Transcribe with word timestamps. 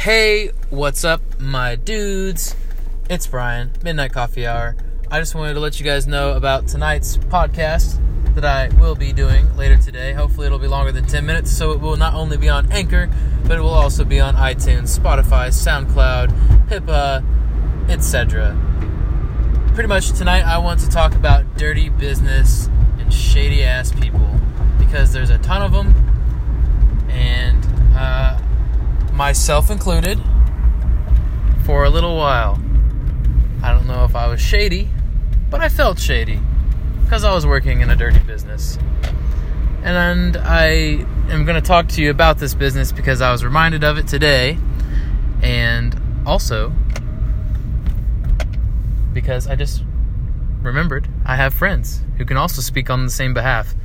Hey, 0.00 0.52
what's 0.70 1.04
up, 1.04 1.20
my 1.38 1.74
dudes? 1.74 2.56
It's 3.10 3.26
Brian, 3.26 3.72
Midnight 3.84 4.14
Coffee 4.14 4.46
Hour. 4.46 4.74
I 5.10 5.18
just 5.18 5.34
wanted 5.34 5.52
to 5.52 5.60
let 5.60 5.78
you 5.78 5.84
guys 5.84 6.06
know 6.06 6.32
about 6.32 6.66
tonight's 6.68 7.18
podcast 7.18 8.00
that 8.34 8.42
I 8.46 8.74
will 8.80 8.94
be 8.94 9.12
doing 9.12 9.54
later 9.58 9.76
today. 9.76 10.14
Hopefully, 10.14 10.46
it'll 10.46 10.58
be 10.58 10.68
longer 10.68 10.90
than 10.90 11.04
10 11.04 11.26
minutes, 11.26 11.54
so 11.54 11.72
it 11.72 11.80
will 11.80 11.98
not 11.98 12.14
only 12.14 12.38
be 12.38 12.48
on 12.48 12.72
Anchor, 12.72 13.10
but 13.42 13.58
it 13.58 13.60
will 13.60 13.74
also 13.74 14.02
be 14.02 14.18
on 14.20 14.36
iTunes, 14.36 14.98
Spotify, 14.98 15.48
SoundCloud, 15.48 16.68
Pippa, 16.70 17.22
etc. 17.90 18.56
Pretty 19.74 19.88
much 19.88 20.12
tonight, 20.12 20.44
I 20.44 20.56
want 20.56 20.80
to 20.80 20.88
talk 20.88 21.14
about 21.14 21.58
dirty 21.58 21.90
business 21.90 22.70
and 22.98 23.12
shady 23.12 23.62
ass 23.64 23.92
people 23.92 24.40
because 24.78 25.12
there's 25.12 25.28
a 25.28 25.36
ton 25.36 25.60
of 25.60 25.72
them, 25.72 25.94
and 27.10 27.62
uh, 27.94 28.29
myself 29.30 29.70
included, 29.70 30.18
for 31.64 31.84
a 31.84 31.88
little 31.88 32.16
while. 32.16 32.60
I 33.62 33.72
don't 33.72 33.86
know 33.86 34.02
if 34.02 34.16
I 34.16 34.26
was 34.26 34.40
shady, 34.40 34.88
but 35.48 35.60
I 35.60 35.68
felt 35.68 36.00
shady 36.00 36.40
because 37.04 37.22
I 37.22 37.32
was 37.32 37.46
working 37.46 37.80
in 37.80 37.90
a 37.90 37.94
dirty 37.94 38.18
business. 38.18 38.76
And 39.84 40.36
I 40.36 40.66
am 41.30 41.44
going 41.44 41.54
to 41.54 41.60
talk 41.60 41.86
to 41.90 42.02
you 42.02 42.10
about 42.10 42.38
this 42.38 42.54
business 42.54 42.90
because 42.90 43.20
I 43.20 43.30
was 43.30 43.44
reminded 43.44 43.84
of 43.84 43.98
it 43.98 44.08
today, 44.08 44.58
and 45.42 45.94
also 46.26 46.72
because 49.12 49.46
I 49.46 49.54
just 49.54 49.84
remembered 50.60 51.06
I 51.24 51.36
have 51.36 51.54
friends 51.54 52.02
who 52.18 52.24
can 52.24 52.36
also 52.36 52.60
speak 52.62 52.90
on 52.90 53.04
the 53.04 53.12
same 53.12 53.32
behalf 53.32 53.76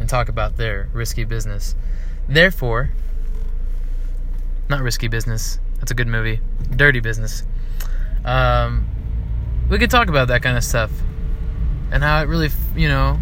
and 0.00 0.08
talk 0.08 0.30
about 0.30 0.56
their 0.56 0.88
risky 0.94 1.24
business. 1.24 1.74
Therefore, 2.26 2.88
not 4.74 4.82
risky 4.82 5.06
business. 5.06 5.60
That's 5.78 5.92
a 5.92 5.94
good 5.94 6.08
movie. 6.08 6.40
Dirty 6.74 6.98
business. 6.98 7.44
Um, 8.24 8.88
we 9.70 9.78
could 9.78 9.90
talk 9.90 10.08
about 10.08 10.28
that 10.28 10.42
kind 10.42 10.56
of 10.56 10.64
stuff 10.64 10.90
and 11.92 12.02
how 12.02 12.20
it 12.22 12.26
really, 12.26 12.50
you 12.74 12.88
know, 12.88 13.20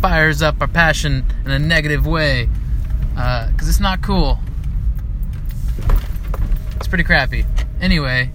fires 0.00 0.40
up 0.40 0.60
our 0.62 0.68
passion 0.68 1.26
in 1.44 1.50
a 1.50 1.58
negative 1.58 2.06
way 2.06 2.48
because 3.10 3.66
uh, 3.66 3.68
it's 3.68 3.80
not 3.80 4.00
cool. 4.00 4.38
It's 6.76 6.88
pretty 6.88 7.04
crappy. 7.04 7.44
Anyway, 7.80 8.30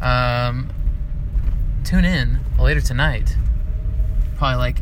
um, 0.00 0.70
tune 1.84 2.06
in 2.06 2.40
later 2.58 2.80
tonight. 2.80 3.36
Probably 4.38 4.56
like 4.56 4.78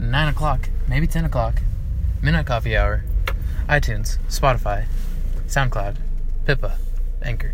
9 0.00 0.28
o'clock, 0.28 0.68
maybe 0.88 1.06
10 1.06 1.24
o'clock. 1.24 1.62
Midnight 2.20 2.46
Coffee 2.46 2.76
Hour. 2.76 3.04
iTunes, 3.68 4.18
Spotify, 4.28 4.86
SoundCloud, 5.46 5.96
Pippa, 6.46 6.78
Anchor. 7.22 7.52